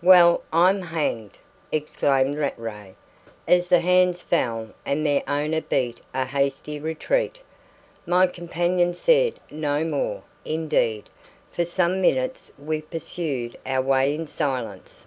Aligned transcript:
"Well, 0.00 0.40
I'm 0.50 0.80
hanged!" 0.80 1.36
exclaimed 1.70 2.38
Rattray, 2.38 2.94
as 3.46 3.68
the 3.68 3.80
hands 3.80 4.22
fell 4.22 4.70
and 4.86 5.04
their 5.04 5.22
owner 5.28 5.60
beat 5.60 6.00
a 6.14 6.24
hasty 6.24 6.80
retreat. 6.80 7.38
My 8.06 8.26
companion 8.26 8.94
said 8.94 9.34
no 9.50 9.84
more; 9.84 10.22
indeed, 10.42 11.10
for 11.52 11.66
some 11.66 12.00
minutes 12.00 12.50
we 12.58 12.80
pursued 12.80 13.58
our 13.66 13.82
way 13.82 14.14
in 14.14 14.26
silence. 14.26 15.04